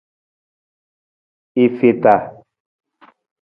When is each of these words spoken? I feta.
I 1.63 1.67
feta. 1.77 2.15